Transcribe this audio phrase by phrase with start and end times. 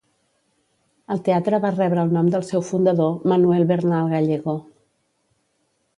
[1.15, 4.57] El teatre va rebre el nom del seu fundador Manuel Bernal Gallego.